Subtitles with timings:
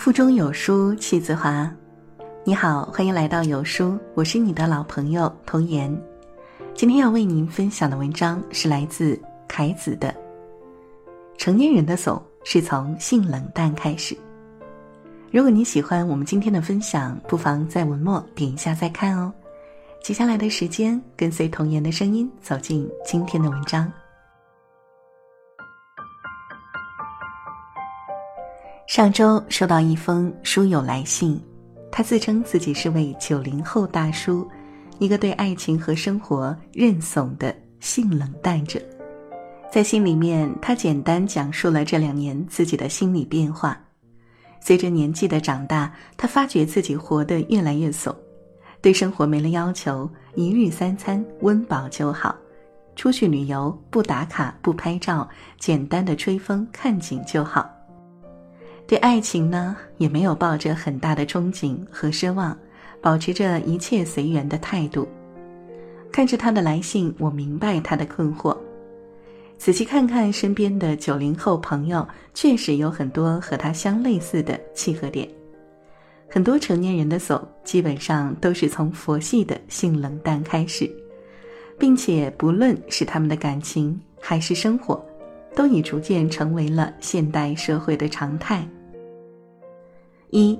[0.00, 1.70] 腹中有书气自华。
[2.42, 5.94] 你好，欢迎来到有书，我是你的老朋友童言。
[6.72, 10.08] 今天要为您分享的文章是来自凯子的
[11.36, 14.14] 《成年人的怂是从性冷淡开始》。
[15.30, 19.30] 如果你喜欢我们今天的分享，不妨在文末点一下再看哦。
[20.02, 23.92] 接下来的时间，跟随童言的声音走进今天的文章。
[28.90, 31.40] 上周收到一封书友来信，
[31.92, 34.44] 他自称自己是位九零后大叔，
[34.98, 38.80] 一个对爱情和生活认怂的性冷淡者。
[39.70, 43.80] 在信里面，他简单讲述了这两年自己的心理变化。
[44.58, 48.12] 随着年纪的长大，他发觉自己活得越来越怂，
[48.82, 52.34] 对生活没了要求，一日三餐温饱就好，
[52.96, 55.28] 出去旅游不打卡不拍照，
[55.60, 57.70] 简单的吹风看景就好。
[58.90, 62.58] 对爱情呢，也没有抱着很大的憧憬和奢望，
[63.00, 65.06] 保持着一切随缘的态度。
[66.10, 68.58] 看着他的来信，我明白他的困惑。
[69.56, 75.28] 仔细看看身边的九零后朋友，确实有很多和他相类似的契合点。
[76.28, 80.90] 很多成年人的怂，基本上都是从佛系的性冷淡开始，
[81.78, 85.00] 并且不论是他们的感情还是生活，
[85.54, 88.66] 都已逐渐成为了现代社会的常态。
[90.30, 90.58] 一，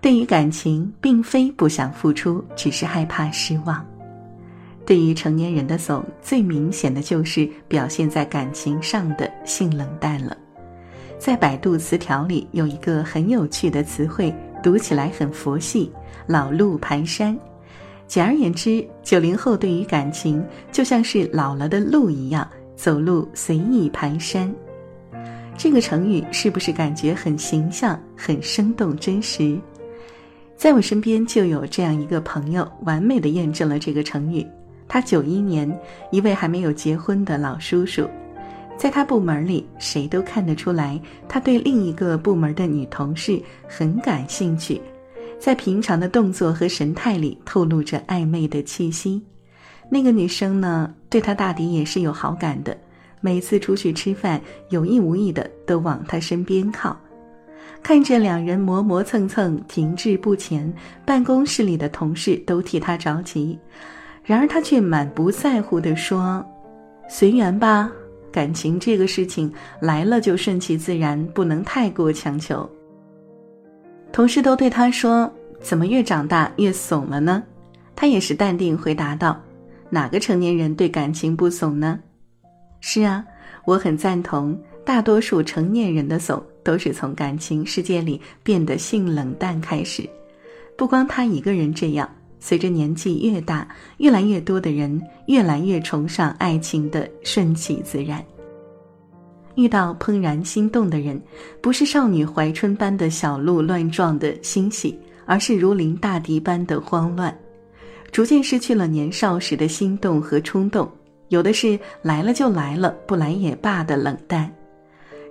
[0.00, 3.84] 对于感情，并非不想付出，只是害怕失望。
[4.86, 10.36] 对于成年人的怂，最明显的就是表现在感情上的性冷淡了。
[11.18, 15.92] 在百度词条里有一个很有趣的词汇，读起来很佛系
[16.26, 17.36] ，“老路蹒跚”。
[18.06, 24.50] 简而言之，九零后对于感情就像是老了的鹿一样，走路随意蹒跚。
[25.58, 29.58] 这个成语是不是感觉很形象、很生动、真实？
[30.56, 34.46] 在我身边就有这样一个朋友，完美的验证了这个成语。
[34.86, 35.68] 他九一年，
[36.12, 38.08] 一位还没有结婚的老叔叔，
[38.76, 40.98] 在他部门里，谁都看得出来，
[41.28, 44.80] 他对另一个部门的女同事很感兴趣，
[45.40, 49.20] 在平常的动作和神态里透露着暧昧的气息。
[49.90, 52.78] 那个女生呢，对他大抵也是有好感的。
[53.20, 54.40] 每次出去吃饭，
[54.70, 56.96] 有意无意的都往他身边靠，
[57.82, 60.72] 看着两人磨磨蹭蹭，停滞不前，
[61.04, 63.58] 办公室里的同事都替他着急，
[64.24, 66.44] 然而他却满不在乎地说
[67.08, 67.90] ：“随缘吧，
[68.30, 72.68] 感情这个事情来了就顺其自然，不能太过强求。”
[74.12, 75.30] 同事都对他说
[75.60, 77.42] ：“怎么越长大越怂了呢？”
[77.94, 79.40] 他也是淡定回答道
[79.90, 81.98] ：“哪个成年人对感情不怂呢？”
[82.80, 83.24] 是啊，
[83.64, 84.58] 我很赞同。
[84.84, 90.08] 大多数成年人的怂，都是从感情世界里变得性冷淡开始。
[90.78, 92.08] 不光他一个人这样，
[92.40, 93.68] 随着年纪越大，
[93.98, 98.24] 越来越多的人越来越崇尚爱情的顺其自然。
[99.56, 101.20] 遇到怦然心动的人，
[101.60, 107.36] 不是少女怀春般的小鹿乱撞的欣喜，而是如临大敌般的慌乱，
[108.10, 110.90] 逐渐失去了年少时的心动和冲动。
[111.28, 114.50] 有的是来了就来了，不来也罢的冷淡，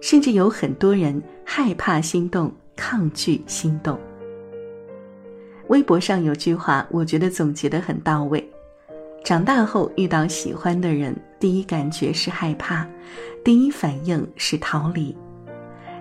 [0.02, 3.98] 甚至有很多人害怕心动，抗拒心动。
[5.70, 8.48] 微博上有句话，我觉得总结的很到位：
[9.24, 12.88] 长大后遇到喜欢的人，第一感觉是害怕，
[13.44, 15.16] 第一反应是逃离。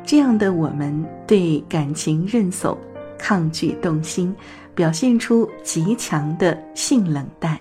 [0.05, 2.79] 这样的我们对感情认怂，
[3.19, 4.33] 抗拒动心，
[4.73, 7.59] 表现出极强的性冷淡。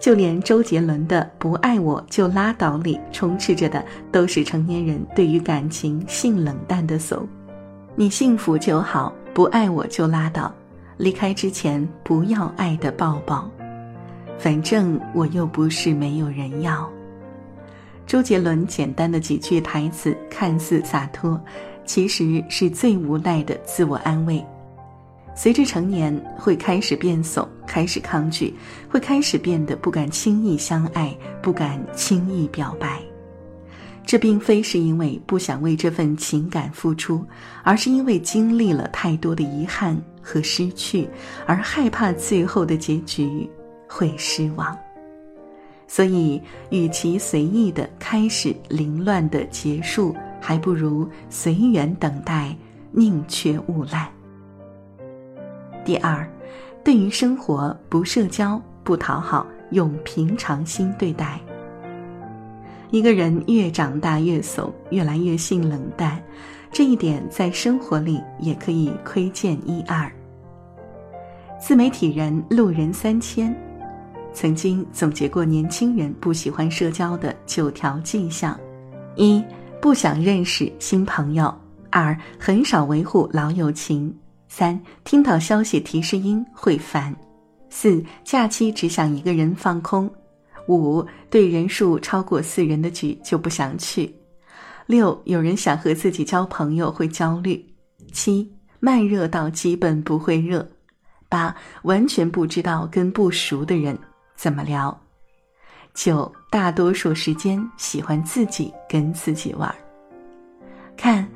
[0.00, 7.26] 就连周杰伦的《不爱我就拉倒》里充斥着的都是成年人对于感情性冷淡的怂。
[7.96, 10.54] 你幸福就好，不爱我就拉倒，
[10.96, 13.50] 离开之前不要爱的抱抱，
[14.38, 16.88] 反正我又不是没有人要。
[18.06, 21.38] 周杰伦简单的几句台词看似洒脱，
[21.84, 24.42] 其实是最无奈的自我安慰。
[25.40, 28.52] 随着成年，会开始变怂，开始抗拒，
[28.88, 33.00] 会开始变得不敢轻易相爱，不敢轻易表白。
[34.04, 37.24] 这并非是因为不想为这份情感付出，
[37.62, 41.08] 而是因为经历了太多的遗憾和失去，
[41.46, 43.48] 而害怕最后的结局
[43.86, 44.76] 会失望。
[45.86, 52.56] 所以，与其随意的开始，凌乱的结束，还不如随缘等待，
[52.90, 54.08] 宁缺毋滥。
[55.88, 56.30] 第二，
[56.84, 61.40] 对于生活不社交不讨好，用平常心对待。
[62.90, 66.22] 一个人越长大越怂，越来越性冷淡，
[66.70, 70.12] 这一点在生活里也可以窥见一二。
[71.58, 73.56] 自媒体人路人三千，
[74.34, 78.60] 曾经总结过年轻人不喜欢社交的九条迹象：
[79.16, 79.42] 一、
[79.80, 81.46] 不想认识新朋友；
[81.88, 84.12] 二、很少维护老友情；
[84.48, 87.12] 三、听到消息提示音会烦；
[87.70, 90.08] 四、假期只想一个人放空；
[90.68, 94.10] 五、对人数超过四人的局就不想去；
[94.86, 97.62] 六、有人想和自己交朋友会焦虑；
[98.12, 98.50] 七、
[98.80, 100.66] 慢热到基本不会热。
[101.28, 103.96] 八完全不知道跟不熟的人
[104.34, 104.98] 怎么聊。
[105.92, 109.72] 九大多数时间喜欢自己跟自己玩。
[110.96, 111.28] 看，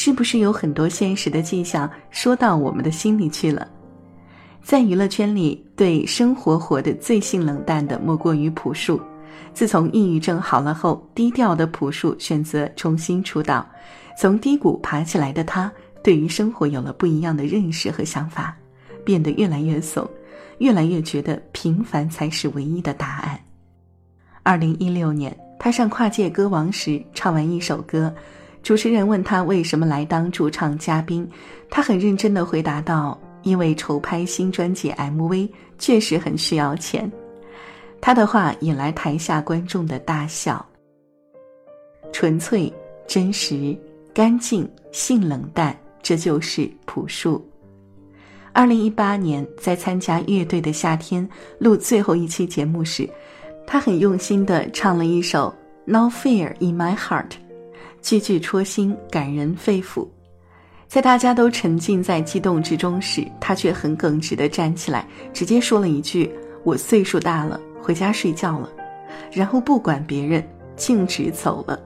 [0.00, 3.66] 是不是有很多现实的迹象说到我们的心里去了？
[4.62, 9.00] 在娱乐圈里，对生活活得最性冷淡的莫过于朴树。
[9.52, 13.68] 自从抑郁症好了后，低调的朴树选择重新出道。
[14.16, 15.68] 从低谷爬起来的他，
[16.00, 18.56] 对于生活有了不一样的认识和想法。
[19.04, 20.08] 变得越来越怂，
[20.58, 23.36] 越来越觉得平凡才是唯一的答案。
[24.44, 28.14] 二零一六年，他上跨界歌王时，唱完一首歌，
[28.68, 31.26] 主持人问他为什么来当驻唱嘉宾，
[31.70, 35.48] 他很认真的回答道：“因为筹拍新专辑 MV
[35.78, 37.10] 确实很需要钱。”
[37.98, 40.62] 他的话引来台下观众的大笑。
[42.12, 42.70] 纯粹、
[43.06, 43.74] 真实、
[44.12, 47.42] 干净、性冷淡，这就是朴树。
[48.52, 51.26] 二零一八年，在参加乐队的夏天
[51.58, 53.08] 录最后一期节目时，
[53.66, 55.48] 他很用心地唱了一首
[55.90, 57.30] 《No Fear in My Heart》，
[58.00, 60.06] 句句戳心，感人肺腑。
[60.86, 66.32] 在大家都沉浸在激动之中时，他却很耿直地站起来，直接说了一句
[66.64, 68.70] ：“我岁数大了，回家睡觉了。”
[69.30, 70.42] 然后不管别人，
[70.76, 71.78] 径直走了。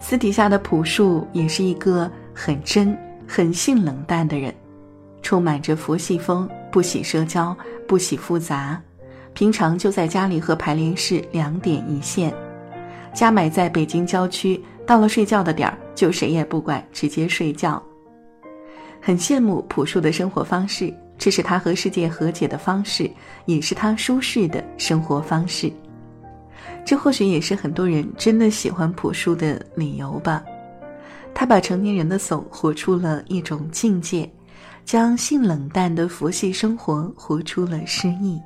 [0.00, 2.96] 私底下的朴树也是一个很真、
[3.26, 4.54] 很性冷淡的人。
[5.20, 7.54] 充满着佛系风，不喜社交，
[7.86, 8.80] 不喜复杂，
[9.34, 12.32] 平常就在家里和排练室两点一线。
[13.14, 17.82] 家买在北京郊区，到了睡觉的点儿就谁也不管，直接睡觉。
[19.00, 23.10] 很羡慕朴树的生活方式，这是他和世界和解的方式，
[23.46, 25.72] 也是他舒适的生活方式。
[26.84, 30.44] 这或许也是很多人真的喜欢朴树的理由吧。
[31.34, 34.28] 他把成年人的怂活出了一种境界。
[34.84, 38.40] 将性冷淡的佛系生活活出了诗意。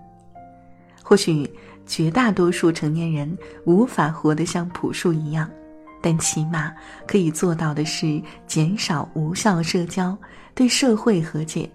[1.01, 1.49] 或许
[1.87, 5.51] 绝大多数成年人无法活得像朴树一样，
[6.01, 6.73] 但起码
[7.07, 10.17] 可以做到的是减少无效社交，
[10.55, 11.71] 对社会和解，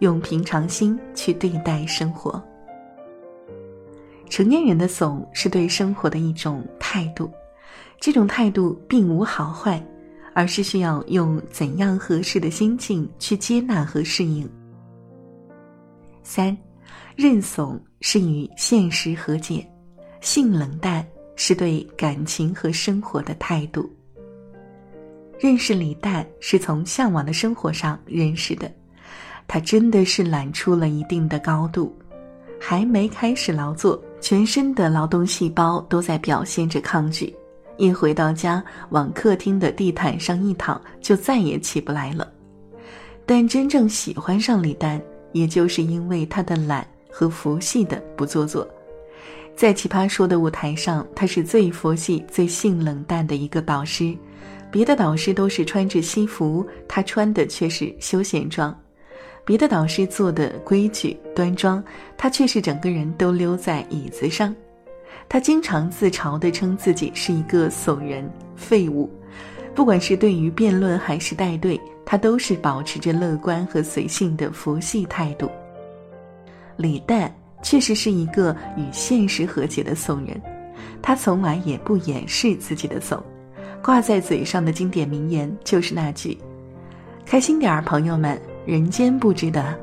[0.00, 2.42] 用平常心去对待生活。
[4.28, 7.30] 成年人的怂是对生活的一种态度，
[8.00, 9.84] 这种态度并无好坏。
[10.36, 14.50] 而是需要用怎样合适的心境去接纳和适应。
[16.24, 16.58] 三，
[17.14, 19.66] 认怂是与现实和解，
[20.20, 21.02] 性冷淡
[21.36, 23.90] 是对感情和生活的态度。
[25.40, 28.70] 认识李诞是从向往的生活上认识的，
[29.48, 31.96] 他真的是懒出了一定的高度，
[32.60, 37.34] 还没开始劳作，全身的劳动细胞都在表现着抗拒。
[37.78, 42.30] 一回到家，往客厅的地毯上一躺，就再也起不来了。
[43.24, 45.00] 但真正喜欢上李诞，
[45.32, 48.68] 也就是因为他的懒和佛系的不做作。
[49.54, 54.12] 在奇葩说的舞台上，他是最佛系、最性冷淡的一个导师。
[54.68, 58.74] 别的导师都是穿着西服，他穿的却是休闲装；
[59.44, 61.82] 别的导师做的规矩端庄，
[62.16, 64.52] 他却是整个人都溜在椅子上。
[65.28, 69.08] 他经常自嘲地称自己是一个怂人废物，
[69.72, 75.48] 不管是对于辩论还是带队，他都是保持着乐观和随性的佛系态度。
[76.76, 80.40] 李诞确实是一个与现实和解的怂人，
[81.00, 83.22] 他从来也不掩饰自己的怂，
[83.82, 86.36] 挂在嘴上的经典名言就是那句
[87.24, 89.78] ：“开心点儿，朋友们，人间不值得。”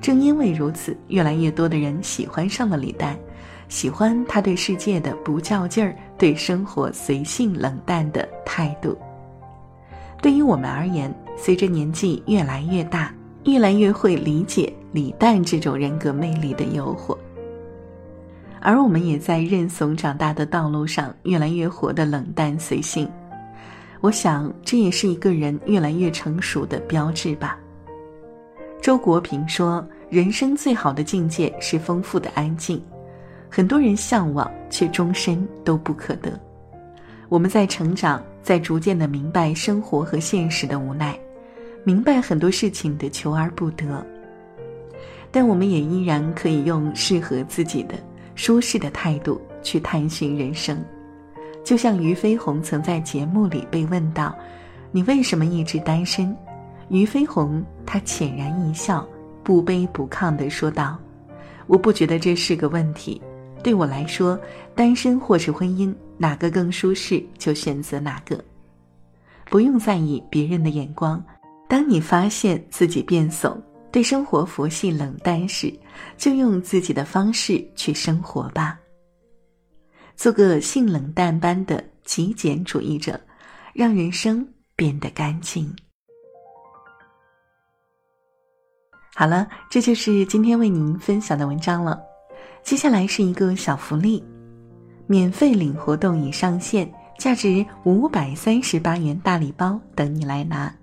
[0.00, 3.16] 正因为如此，越来越多的人喜欢上了李诞。
[3.70, 8.96] 喜欢他对世界的不较劲儿，对生活随性冷淡的态度。
[10.20, 13.12] 对于我们而言，随着年纪越来越大，
[13.44, 17.18] 越来越会理解李诞这种人格魅力的诱惑。
[18.60, 23.10] 而我们也在认怂长大的道路上，越来越活得冷淡随性。
[24.00, 27.58] 我想，这也是一个人越来越成熟的标志吧。
[28.80, 32.80] 周国平说：“人生最好的境界是丰富的安静。”
[33.50, 36.38] 很多人向往，却终身都不可得。
[37.28, 41.18] 我们在成长，在逐渐的明白生活和现实的无奈，
[41.82, 44.06] 明白很多事情的求而不得。
[45.34, 47.96] 但我们也依然可以用适合自己的、
[48.36, 50.80] 舒适的态度去探寻人生。
[51.64, 54.32] 就像俞飞鸿曾在节目里被问到
[54.92, 56.32] ：“你为什么一直单身？”
[56.86, 59.04] 俞飞鸿他浅然一笑，
[59.42, 60.96] 不卑不亢地说道
[61.66, 63.20] ：“我不觉得这是个问题。
[63.60, 64.38] 对我来说，
[64.72, 68.38] 单身或是婚姻，哪个更舒适就选择哪个，
[69.46, 71.20] 不用在意别人的眼光。
[71.66, 73.60] 当你发现自己变怂，
[73.94, 75.72] 对生活佛系冷淡时，
[76.18, 78.76] 就用自己的方式去生活吧。
[80.16, 83.20] 做个性冷淡般的极简主义者，
[83.72, 85.72] 让人生变得干净。”
[89.14, 92.02] 好了，这就是今天为您分享的文章了。
[92.64, 94.20] 接下来是一个小福利，
[95.06, 100.74] 免费领活动已上线，价值五百三十八元大礼包等你来拿。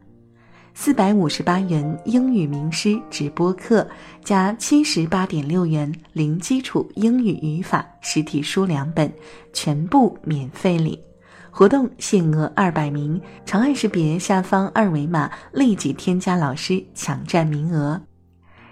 [0.74, 3.88] 四百五十八元英语名师直播课
[4.24, 9.12] 加七十八点六元零基础英语语法实体书两本，
[9.54, 10.98] 全部免费领。
[11.51, 18.01] 活动限额二百名，长按识别下方二维码立即添加老师，抢占名额。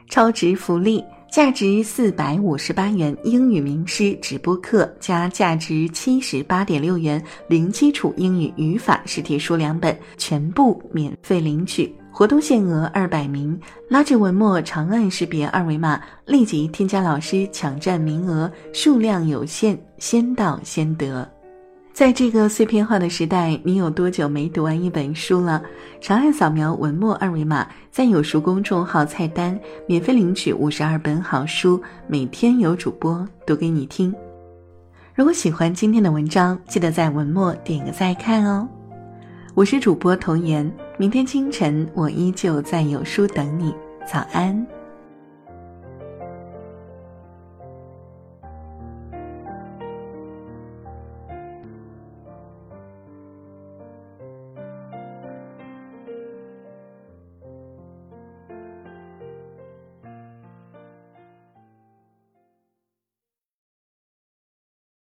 [0.08, 11.95] 超值福利，价值四百五十八元英语名师直播课加价值七十八点六元零基础英语语法实体书两本，全部免费领取。
[12.12, 13.57] 活动限额二百名，
[13.88, 21.38] 拉至文末长按识别二维码，立即添加老师，抢占名额，数量有限，先到先得。
[22.00, 25.62] 在这个碎片化的时代，你有多久没读完一本书了？
[26.00, 34.15] 长按扫描文末二维码，在有书公众号菜单免费领取五十二本好书，每天有主播读给你听。
[35.13, 38.65] 如果喜欢今天的文章，记得在文末点个再看哦。
[39.53, 43.75] 我是主播童言，明天清晨我依旧在有书等你，
[44.10, 44.65] 早安。